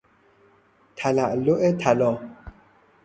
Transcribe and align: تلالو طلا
تلالو 0.95 1.71
طلا 1.81 2.11